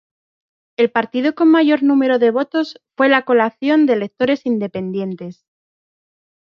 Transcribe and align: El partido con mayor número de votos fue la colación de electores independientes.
El 0.77 0.89
partido 0.89 1.35
con 1.35 1.51
mayor 1.51 1.83
número 1.83 2.17
de 2.17 2.31
votos 2.31 2.81
fue 2.97 3.07
la 3.07 3.23
colación 3.23 3.85
de 3.85 3.93
electores 3.93 4.47
independientes. 4.47 5.45